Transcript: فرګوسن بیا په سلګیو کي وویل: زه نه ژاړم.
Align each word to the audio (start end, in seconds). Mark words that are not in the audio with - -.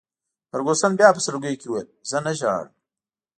فرګوسن 0.49 0.91
بیا 0.99 1.09
په 1.15 1.21
سلګیو 1.25 1.59
کي 1.61 1.67
وویل: 1.69 1.87
زه 2.09 2.17
نه 2.25 2.31
ژاړم. 2.39 2.71